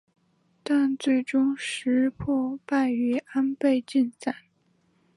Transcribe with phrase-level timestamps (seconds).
[0.63, 4.33] 但最终石破败于安倍晋三。